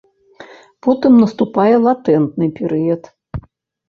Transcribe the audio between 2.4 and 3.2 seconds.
перыяд.